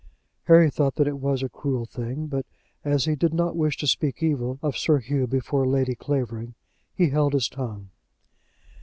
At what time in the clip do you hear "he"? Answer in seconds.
3.05-3.13, 6.91-7.09